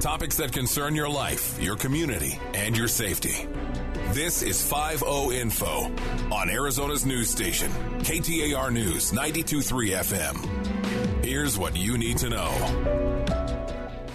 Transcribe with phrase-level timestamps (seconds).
[0.00, 3.48] Topics that concern your life, your community, and your safety.
[4.12, 5.90] This is 5 Info
[6.30, 11.24] on Arizona's news station, KTAR News 923 FM.
[11.24, 13.24] Here's what you need to know.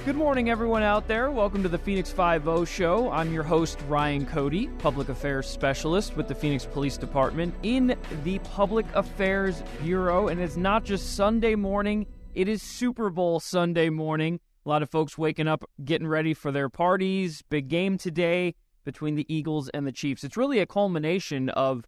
[0.05, 1.29] Good morning, everyone out there.
[1.32, 3.11] Welcome to the Phoenix 5 Show.
[3.11, 8.39] I'm your host, Ryan Cody, Public Affairs Specialist with the Phoenix Police Department in the
[8.39, 10.29] Public Affairs Bureau.
[10.29, 14.39] And it's not just Sunday morning, it is Super Bowl Sunday morning.
[14.66, 17.42] A lot of folks waking up, getting ready for their parties.
[17.50, 20.24] Big game today between the Eagles and the Chiefs.
[20.24, 21.86] It's really a culmination of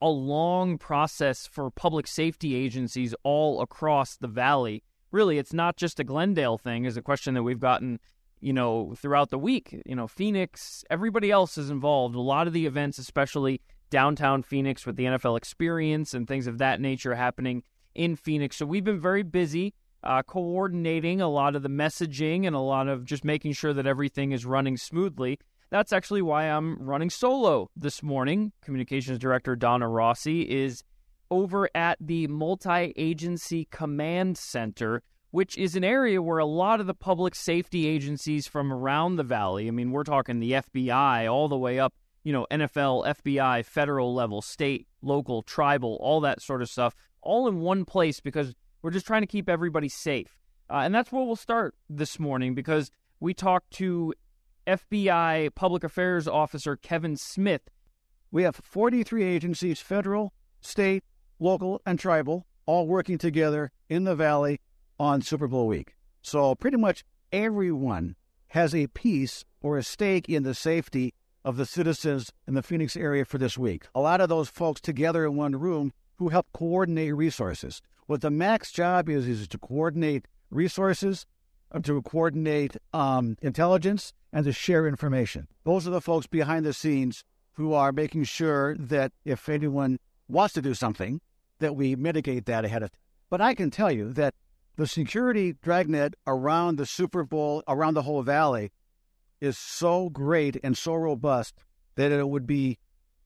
[0.00, 6.00] a long process for public safety agencies all across the valley really it's not just
[6.00, 7.98] a Glendale thing is a question that we've gotten
[8.40, 12.52] you know throughout the week you know Phoenix everybody else is involved a lot of
[12.52, 13.60] the events especially
[13.90, 17.62] downtown Phoenix with the NFL experience and things of that nature happening
[17.94, 22.54] in Phoenix so we've been very busy uh, coordinating a lot of the messaging and
[22.54, 25.38] a lot of just making sure that everything is running smoothly.
[25.70, 28.52] That's actually why I'm running solo this morning.
[28.62, 30.82] Communications director Donna Rossi is
[31.30, 36.86] over at the Multi Agency Command Center, which is an area where a lot of
[36.86, 41.48] the public safety agencies from around the valley, I mean, we're talking the FBI all
[41.48, 41.92] the way up,
[42.24, 47.46] you know, NFL, FBI, federal level, state, local, tribal, all that sort of stuff, all
[47.46, 50.38] in one place because we're just trying to keep everybody safe.
[50.70, 54.12] Uh, and that's where we'll start this morning because we talked to
[54.66, 57.62] FBI Public Affairs Officer Kevin Smith.
[58.30, 61.04] We have 43 agencies, federal, state,
[61.38, 64.60] local, and tribal, all working together in the valley
[65.00, 65.94] on Super Bowl week.
[66.20, 68.16] So pretty much everyone
[68.48, 72.96] has a piece or a stake in the safety of the citizens in the Phoenix
[72.96, 73.86] area for this week.
[73.94, 77.80] A lot of those folks together in one room who help coordinate resources.
[78.08, 81.26] What the MAC's job is is to coordinate resources,
[81.70, 85.46] uh, to coordinate um, intelligence, and to share information.
[85.64, 90.54] Those are the folks behind the scenes who are making sure that if anyone wants
[90.54, 91.20] to do something,
[91.58, 93.00] that we mitigate that ahead of time.
[93.28, 94.34] But I can tell you that
[94.76, 98.72] the security dragnet around the Super Bowl, around the whole valley,
[99.38, 101.56] is so great and so robust
[101.96, 102.78] that it would be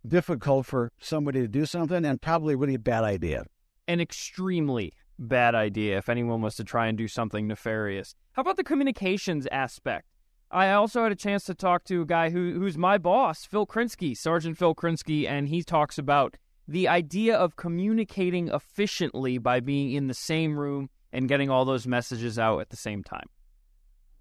[0.04, 3.44] difficult for somebody to do something and probably really a bad idea.
[3.92, 8.14] An extremely bad idea if anyone was to try and do something nefarious.
[8.32, 10.06] How about the communications aspect?
[10.50, 13.66] I also had a chance to talk to a guy who, who's my boss, Phil
[13.66, 19.92] Krynsky, Sergeant Phil Krynsky, and he talks about the idea of communicating efficiently by being
[19.92, 23.26] in the same room and getting all those messages out at the same time.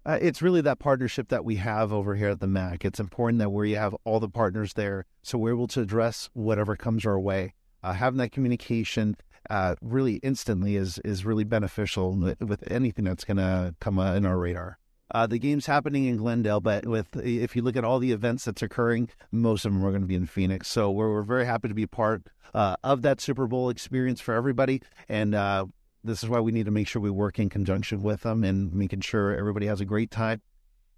[0.04, 2.84] Uh, it's really that partnership that we have over here at the MAC.
[2.84, 6.76] It's important that we have all the partners there so we're able to address whatever
[6.76, 7.54] comes our way.
[7.82, 9.16] Uh, having that communication
[9.50, 14.26] uh, really instantly is is really beneficial with anything that's going to come uh, in
[14.26, 14.78] our radar.
[15.14, 18.44] Uh, the game's happening in Glendale, but with if you look at all the events
[18.44, 20.68] that's occurring, most of them are going to be in Phoenix.
[20.68, 22.22] So we're, we're very happy to be part
[22.54, 25.66] uh, of that Super Bowl experience for everybody, and uh,
[26.02, 28.72] this is why we need to make sure we work in conjunction with them and
[28.72, 30.40] making sure everybody has a great time.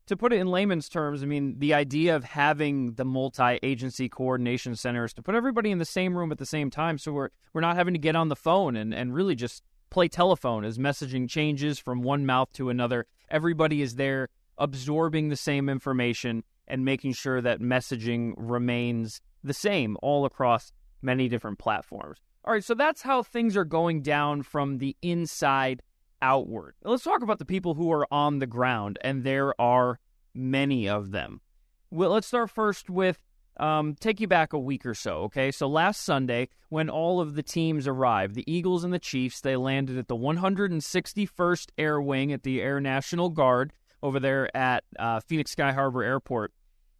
[0.08, 4.08] To put it in layman's terms, I mean, the idea of having the multi agency
[4.08, 7.30] coordination centers to put everybody in the same room at the same time so we're,
[7.54, 10.76] we're not having to get on the phone and, and really just play telephone as
[10.76, 13.06] messaging changes from one mouth to another.
[13.30, 14.28] Everybody is there
[14.58, 21.28] absorbing the same information and making sure that messaging remains the same all across many
[21.28, 22.18] different platforms.
[22.44, 25.82] All right, so that's how things are going down from the inside
[26.24, 26.74] outward.
[26.82, 30.00] let's talk about the people who are on the ground, and there are
[30.34, 31.42] many of them.
[31.90, 33.18] Well, let's start first with
[33.58, 35.52] um, take you back a week or so, okay?
[35.52, 39.54] So last Sunday, when all of the teams arrived, the Eagles and the Chiefs, they
[39.54, 45.20] landed at the 161st Air Wing at the Air National Guard over there at uh,
[45.20, 46.52] Phoenix Sky Harbor Airport.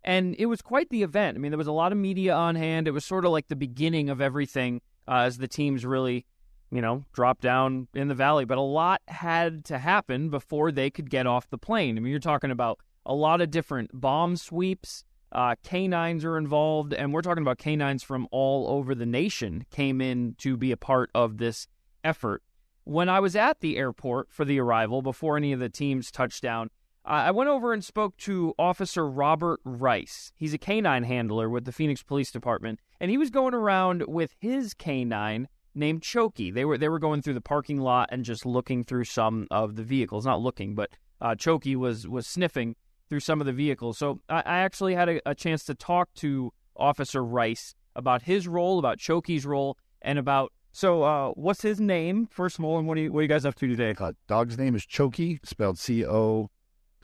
[0.05, 1.37] And it was quite the event.
[1.37, 2.87] I mean, there was a lot of media on hand.
[2.87, 6.27] It was sort of like the beginning of everything uh, as the teams really,
[6.71, 8.45] you know, drop down in the valley.
[8.45, 11.97] But a lot had to happen before they could get off the plane.
[11.97, 15.05] I mean, you're talking about a lot of different bomb sweeps
[15.35, 20.01] uh, canines are involved, and we're talking about canines from all over the nation came
[20.01, 21.67] in to be a part of this
[22.05, 22.43] effort.
[22.85, 26.43] When I was at the airport for the arrival, before any of the teams touched
[26.43, 26.71] down,
[27.05, 30.33] I went over and spoke to Officer Robert Rice.
[30.37, 34.35] He's a canine handler with the Phoenix Police Department, and he was going around with
[34.39, 36.53] his canine named Chokey.
[36.53, 39.77] They were they were going through the parking lot and just looking through some of
[39.77, 40.91] the vehicles, not looking, but
[41.21, 42.77] uh, Chokey was was sniffing
[43.09, 43.99] through some of the vehicles.
[43.99, 48.49] So I, I actually had a, a, chance to talk to Officer Rice about his
[48.49, 50.53] role, about Chokey's role, and about.
[50.73, 53.29] So, uh, what's his name, first of all, and what are you, what are you
[53.29, 53.95] guys up to today?
[53.97, 56.51] Uh, dog's name is Chokey, spelled C O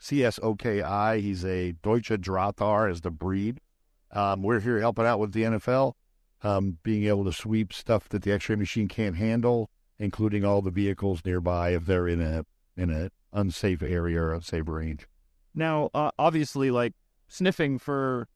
[0.01, 1.21] CSOKI.
[1.21, 3.61] He's a Deutsche Drahthaar as the breed.
[4.11, 5.93] Um, we're here helping out with the NFL,
[6.43, 10.71] um, being able to sweep stuff that the X-ray machine can't handle, including all the
[10.71, 12.45] vehicles nearby if they're in a
[12.77, 15.07] in an unsafe area or unsafe range.
[15.53, 16.93] Now, uh, obviously, like
[17.27, 18.27] sniffing for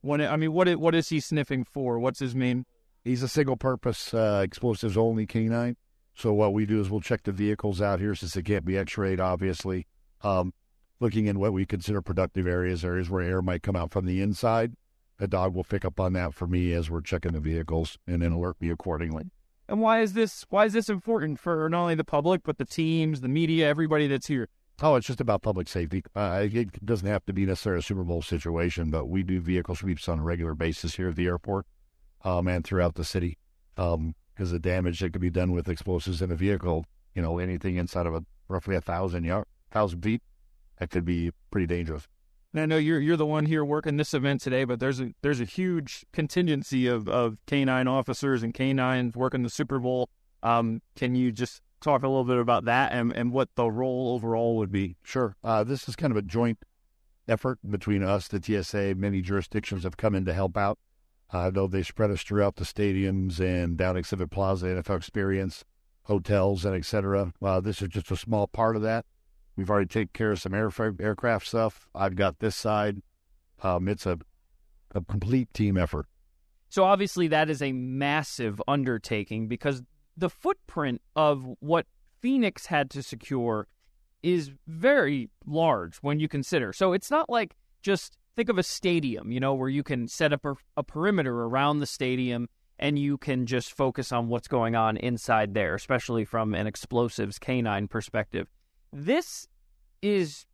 [0.00, 1.98] when I mean, what what is he sniffing for?
[1.98, 2.66] What's his main?
[3.04, 5.76] He's a single-purpose uh, explosives only canine.
[6.14, 8.76] So what we do is we'll check the vehicles out here since they can't be
[8.76, 9.86] X-rayed, obviously.
[10.20, 10.52] Um,
[11.00, 14.20] looking in what we consider productive areas, areas where air might come out from the
[14.20, 14.74] inside.
[15.20, 18.22] A dog will pick up on that for me as we're checking the vehicles and
[18.22, 19.30] then alert me accordingly.
[19.68, 22.64] And why is this why is this important for not only the public but the
[22.64, 24.48] teams, the media, everybody that's here?
[24.80, 26.04] Oh, it's just about public safety.
[26.14, 29.74] Uh, it doesn't have to be necessarily a Super Bowl situation, but we do vehicle
[29.74, 31.66] sweeps on a regular basis here at the airport
[32.24, 33.36] um, and throughout the city
[33.74, 36.84] because um, the damage that could be done with explosives in a vehicle,
[37.14, 40.22] you know, anything inside of a roughly a thousand yard, thousand feet,
[40.78, 42.06] that could be pretty dangerous.
[42.58, 45.12] And I know you're you're the one here working this event today, but there's a
[45.22, 50.10] there's a huge contingency of of canine officers and canines working the Super Bowl.
[50.42, 54.12] Um, can you just talk a little bit about that and, and what the role
[54.12, 54.96] overall would be?
[55.04, 55.36] Sure.
[55.44, 56.58] Uh, this is kind of a joint
[57.28, 58.96] effort between us, the TSA.
[58.96, 60.78] Many jurisdictions have come in to help out.
[61.30, 65.64] I know they spread us throughout the stadiums and down Exhibit Plaza, NFL Experience,
[66.04, 67.32] hotels, and et cetera.
[67.40, 69.06] Uh, this is just a small part of that.
[69.58, 71.88] We've already taken care of some aircraft stuff.
[71.92, 73.02] I've got this side.
[73.60, 74.20] Um, it's a,
[74.94, 76.06] a complete team effort.
[76.68, 79.82] So obviously that is a massive undertaking because
[80.16, 81.86] the footprint of what
[82.20, 83.66] Phoenix had to secure
[84.22, 86.72] is very large when you consider.
[86.72, 90.32] So it's not like just think of a stadium, you know, where you can set
[90.32, 94.76] up a, a, perimeter around the stadium and you can just focus on what's going
[94.76, 98.46] on inside there, especially from an explosives canine perspective.
[98.92, 99.48] This
[100.02, 100.46] is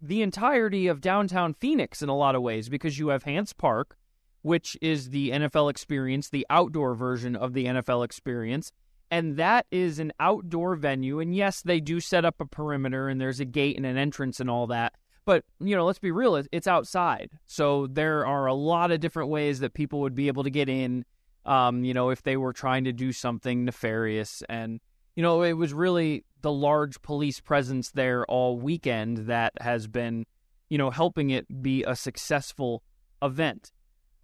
[0.00, 3.96] the entirety of downtown Phoenix in a lot of ways because you have Hance Park,
[4.42, 8.72] which is the NFL experience, the outdoor version of the NFL experience
[9.12, 11.20] and that is an outdoor venue.
[11.20, 14.40] And yes, they do set up a perimeter and there's a gate and an entrance
[14.40, 14.94] and all that.
[15.26, 17.28] But, you know, let's be real, it's outside.
[17.44, 20.70] So there are a lot of different ways that people would be able to get
[20.70, 21.04] in,
[21.44, 24.42] um, you know, if they were trying to do something nefarious.
[24.48, 24.80] And,
[25.14, 30.24] you know, it was really the large police presence there all weekend that has been,
[30.68, 32.82] you know, helping it be a successful
[33.22, 33.72] event.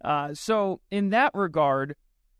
[0.03, 1.95] Uh, so, in that regard,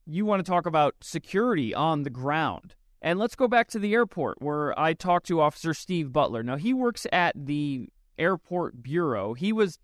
[0.06, 2.76] you want to talk about security on the ground.
[3.02, 6.44] And let's go back to the airport where I talked to Officer Steve Butler.
[6.44, 7.88] Now, he works at the
[8.18, 9.34] airport bureau.
[9.34, 9.80] He was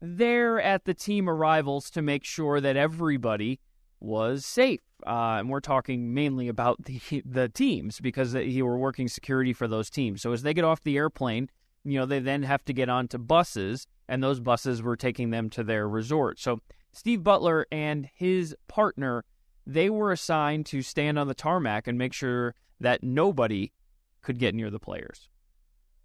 [0.00, 3.60] there at the team arrivals to make sure that everybody
[4.04, 4.80] was safe.
[5.06, 9.66] Uh, and we're talking mainly about the the teams because he were working security for
[9.66, 10.22] those teams.
[10.22, 11.50] So as they get off the airplane,
[11.84, 15.50] you know, they then have to get onto buses, and those buses were taking them
[15.50, 16.38] to their resort.
[16.38, 16.60] So
[16.92, 19.24] Steve Butler and his partner
[19.66, 23.72] they were assigned to stand on the tarmac and make sure that nobody
[24.20, 25.28] could get near the players.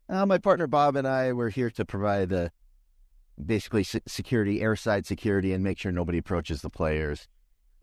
[0.07, 2.51] Uh, my partner Bob and I were here to provide the
[3.43, 7.27] basically security, airside security, and make sure nobody approaches the players.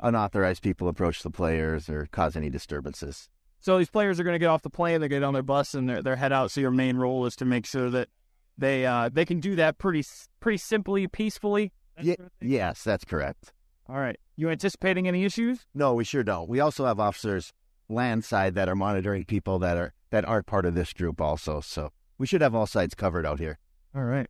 [0.01, 3.29] Unauthorized people approach the players or cause any disturbances.
[3.61, 5.75] So these players are going to get off the plane, they get on their bus,
[5.75, 6.51] and they're, they're head out.
[6.51, 8.09] So your main role is to make sure that
[8.59, 10.05] they uh, they can do that pretty
[10.41, 11.73] pretty simply, peacefully.
[12.01, 13.53] Yeah, yes, that's correct.
[13.89, 14.19] All right.
[14.37, 15.67] You anticipating any issues?
[15.75, 16.49] No, we sure don't.
[16.49, 17.53] We also have officers
[17.89, 21.61] landside that are monitoring people that are that aren't part of this group also.
[21.61, 23.59] So we should have all sides covered out here.
[23.95, 24.27] All right.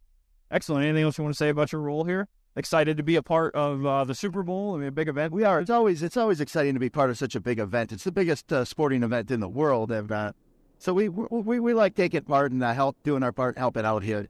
[0.50, 0.84] Excellent.
[0.84, 2.28] Anything else you want to say about your role here?
[2.56, 4.74] Excited to be a part of uh, the Super Bowl.
[4.74, 5.32] I mean, a big event.
[5.32, 5.60] We are.
[5.60, 7.92] It's always it's always exciting to be part of such a big event.
[7.92, 10.32] It's the biggest uh, sporting event in the world, and uh,
[10.78, 14.02] so we, we we like taking part and uh, help doing our part, helping out
[14.02, 14.28] here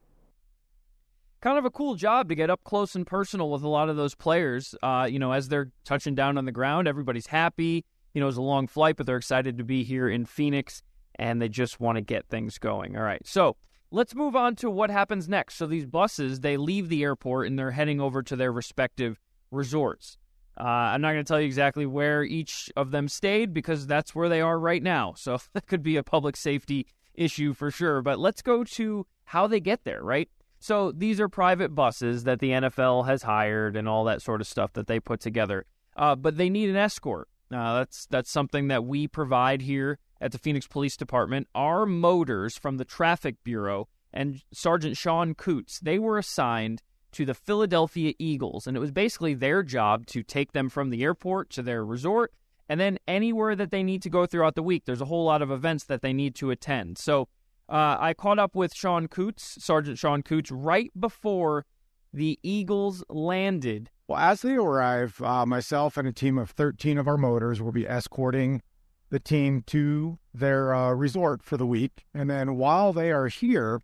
[1.47, 3.97] kind of a cool job to get up close and personal with a lot of
[3.97, 4.75] those players.
[4.83, 7.85] Uh, you know, as they're touching down on the ground, everybody's happy.
[8.15, 10.83] You know, it's a long flight, but they're excited to be here in Phoenix
[11.17, 12.97] and they just want to get things going.
[12.97, 13.25] All right.
[13.25, 13.57] So
[13.91, 15.55] let's move on to what happens next.
[15.57, 20.19] So these buses, they leave the airport and they're heading over to their respective resorts.
[20.59, 24.15] Uh, I'm not going to tell you exactly where each of them stayed because that's
[24.15, 25.15] where they are right now.
[25.17, 28.03] So that could be a public safety issue for sure.
[28.03, 30.29] But let's go to how they get there, right?
[30.59, 34.47] So these are private buses that the NFL has hired and all that sort of
[34.47, 35.67] stuff that they put together.
[35.97, 37.29] Uh, but they need an escort.
[37.53, 41.49] Uh, that's that's something that we provide here at the Phoenix Police Department.
[41.55, 46.83] Our motors from the Traffic Bureau and Sergeant Sean Coots, they were assigned
[47.13, 51.03] to the Philadelphia Eagles, and it was basically their job to take them from the
[51.03, 52.33] airport to their resort
[52.69, 54.85] and then anywhere that they need to go throughout the week.
[54.85, 56.99] There's a whole lot of events that they need to attend.
[56.99, 57.29] So
[57.69, 61.67] Uh, I caught up with Sean Coots, Sergeant Sean Coots, right before
[62.13, 63.91] the Eagles landed.
[64.07, 67.73] Well, as they arrive, uh, myself and a team of 13 of our motors will
[67.73, 68.63] be escorting
[69.11, 72.05] the team to their uh, resort for the week.
[72.15, 73.83] And then while they are here,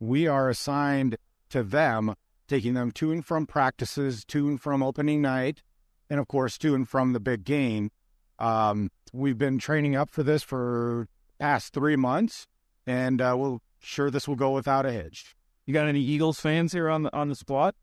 [0.00, 1.16] we are assigned
[1.50, 2.14] to them,
[2.48, 5.62] taking them to and from practices, to and from opening night,
[6.10, 7.90] and of course, to and from the big game.
[8.38, 11.06] Um, we've been training up for this for
[11.38, 12.46] past three months,
[12.86, 15.36] and uh, we'll sure this will go without a hitch.
[15.66, 17.74] You got any Eagles fans here on the on the squad?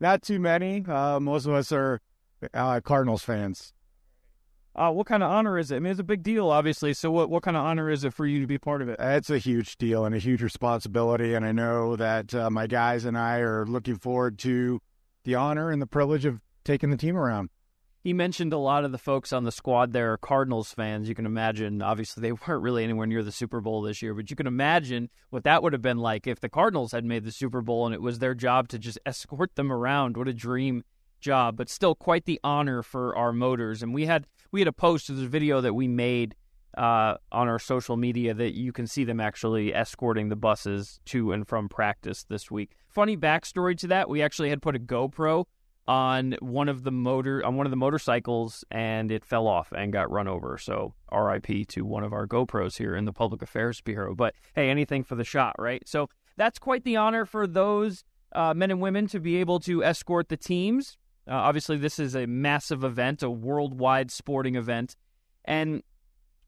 [0.00, 0.84] Not too many.
[0.86, 2.00] Uh, most of us are
[2.54, 3.72] uh, Cardinals fans.
[4.76, 5.76] Uh, what kind of honor is it?
[5.76, 6.92] I mean, it's a big deal, obviously.
[6.92, 8.96] So, what, what kind of honor is it for you to be part of it?
[9.00, 11.32] It's a huge deal and a huge responsibility.
[11.32, 14.82] And I know that uh, my guys and I are looking forward to
[15.24, 17.48] the honor and the privilege of taking the team around.
[18.04, 21.08] He mentioned a lot of the folks on the squad there are Cardinals fans.
[21.08, 24.30] You can imagine, obviously, they weren't really anywhere near the Super Bowl this year, but
[24.30, 27.32] you can imagine what that would have been like if the Cardinals had made the
[27.32, 30.18] Super Bowl and it was their job to just escort them around.
[30.18, 30.84] What a dream
[31.20, 33.82] job, but still quite the honor for our motors.
[33.82, 36.34] And we had we had a post of this video that we made
[36.76, 41.32] uh, on our social media that you can see them actually escorting the buses to
[41.32, 42.76] and from practice this week.
[42.88, 45.46] Funny backstory to that: we actually had put a GoPro
[45.88, 49.92] on one of the motor on one of the motorcycles and it fell off and
[49.92, 50.58] got run over.
[50.58, 54.14] So RIP to one of our GoPros here in the Public Affairs Bureau.
[54.14, 55.86] But hey, anything for the shot, right?
[55.86, 59.84] So that's quite the honor for those uh, men and women to be able to
[59.84, 60.98] escort the teams.
[61.28, 64.96] Uh, obviously, this is a massive event, a worldwide sporting event,
[65.44, 65.82] and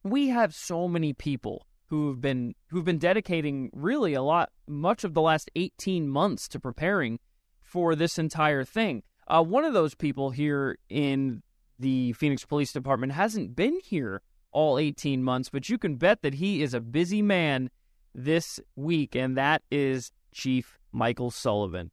[0.04, 5.14] we have so many people who've been who've been dedicating really a lot, much of
[5.14, 7.18] the last 18 months to preparing
[7.60, 9.02] for this entire thing.
[9.26, 11.42] Uh, one of those people here in
[11.78, 16.34] the Phoenix Police Department hasn't been here all 18 months, but you can bet that
[16.34, 17.70] he is a busy man
[18.14, 21.90] this week, and that is Chief Michael Sullivan.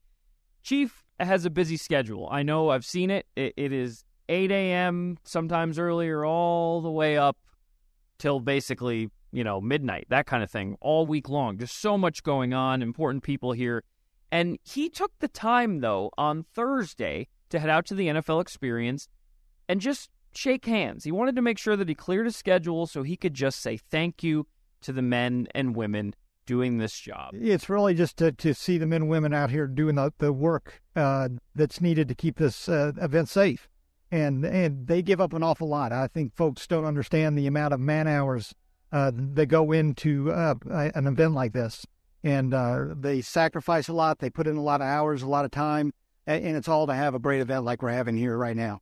[0.64, 2.28] Chief has a busy schedule.
[2.30, 3.26] I know I've seen it.
[3.36, 7.38] It, it is 8 a.m., sometimes earlier, all the way up
[8.18, 11.58] till basically, you know, midnight, that kind of thing, all week long.
[11.58, 13.84] Just so much going on, important people here.
[14.32, 19.08] And he took the time, though, on Thursday to head out to the NFL experience
[19.70, 21.04] and just shake hands.
[21.04, 23.78] He wanted to make sure that he cleared his schedule so he could just say
[23.78, 24.48] thank you
[24.82, 26.14] to the men and women
[26.46, 27.32] doing this job.
[27.34, 30.32] It's really just to, to see the men and women out here doing the, the
[30.34, 33.68] work uh, that's needed to keep this uh, event safe.
[34.12, 35.92] And, and they give up an awful lot.
[35.92, 38.54] I think folks don't understand the amount of man hours
[38.92, 41.86] uh, that go into uh, an event like this.
[42.24, 44.20] And uh, they sacrifice a lot.
[44.20, 45.94] They put in a lot of hours, a lot of time.
[46.28, 48.82] And it's all to have a great event like we're having here right now.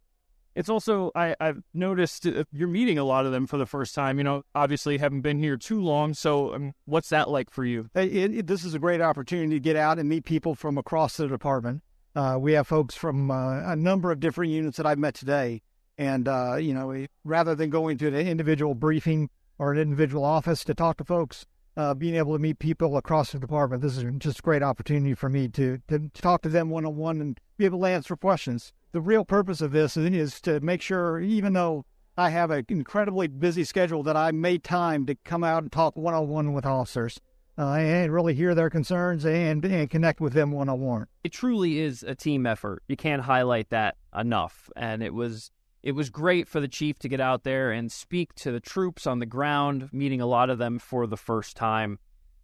[0.55, 3.95] It's also I, have noticed uh, you're meeting a lot of them for the first
[3.95, 4.17] time.
[4.17, 6.13] You know, obviously haven't been here too long.
[6.13, 7.89] So, um, what's that like for you?
[7.95, 11.17] It, it, this is a great opportunity to get out and meet people from across
[11.17, 11.81] the department.
[12.15, 15.63] Uh, we have folks from uh, a number of different units that I've met today,
[15.97, 20.63] and uh, you know, rather than going to an individual briefing or an individual office
[20.65, 24.05] to talk to folks, uh, being able to meet people across the department, this is
[24.19, 27.39] just a great opportunity for me to to talk to them one on one and
[27.57, 31.53] be able to answer questions the real purpose of this is to make sure, even
[31.53, 31.85] though
[32.15, 35.97] I have an incredibly busy schedule, that I made time to come out and talk
[35.97, 37.19] one on one with officers.
[37.55, 41.05] Uh, and really hear their concerns and, and connect with them one on one.
[41.23, 42.81] It truly is a team effort.
[42.87, 44.71] You can't highlight that enough.
[44.75, 45.51] And it was
[45.83, 49.05] it was great for the chief to get out there and speak to the troops
[49.05, 51.99] on the ground, meeting a lot of them for the first time.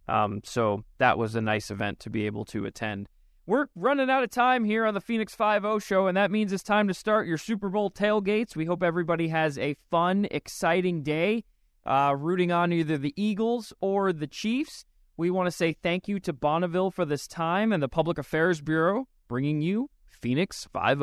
[0.08, 3.08] Um, so that was a nice event to be able to attend.
[3.50, 6.62] We're running out of time here on the Phoenix 5 show, and that means it's
[6.62, 8.56] time to start your Super Bowl tailgates.
[8.56, 11.46] We hope everybody has a fun, exciting day
[11.84, 14.86] uh, rooting on either the Eagles or the Chiefs.
[15.18, 18.62] We want to say thank you to Bonneville for this time and the Public Affairs
[18.62, 21.02] Bureau bringing you Phoenix 5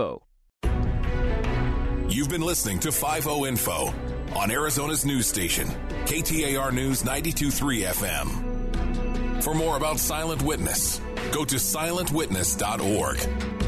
[2.08, 3.92] You've been listening to 5 Info
[4.36, 5.66] on Arizona's news station,
[6.04, 9.42] KTAR News 923 FM.
[9.42, 11.00] For more about Silent Witness,
[11.32, 13.16] Go to silentwitness.org.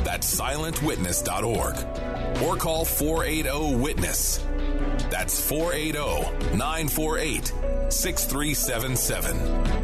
[0.05, 2.43] That's silentwitness.org.
[2.43, 4.45] Or call 480 Witness.
[5.11, 7.53] That's 480 948
[7.91, 9.78] 6377.